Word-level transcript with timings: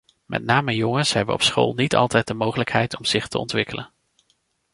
Met 0.25 0.43
name 0.43 0.75
jongens 0.75 1.13
hebben 1.13 1.33
op 1.33 1.41
school 1.41 1.73
niet 1.73 1.95
altijd 1.95 2.27
de 2.27 2.33
mogelijkheid 2.33 2.97
om 2.97 3.05
zich 3.05 3.27
te 3.27 3.37
ontwikkelen. 3.37 3.93